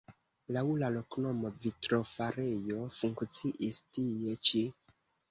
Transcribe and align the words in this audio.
Laŭ 0.55 0.61
la 0.83 0.87
loknomo 0.93 1.49
vitrofarejo 1.65 2.85
funkciis 3.01 3.79
tie 3.99 4.33
ĉi. 4.49 4.63